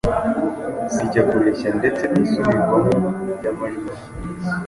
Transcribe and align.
zijya 0.93 1.21
kureshya 1.29 1.69
ndetse 1.79 2.03
n’isubirwamo 2.11 2.95
ry’amajwi 3.37 3.87
asa, 3.93 4.09